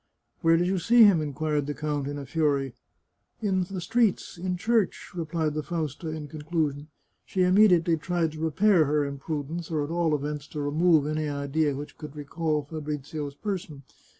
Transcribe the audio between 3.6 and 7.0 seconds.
the streets, in church," replied the Fausta, in confusion.